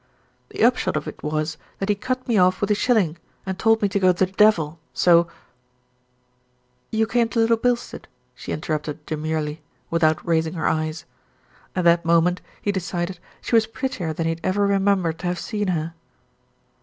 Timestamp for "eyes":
10.67-11.05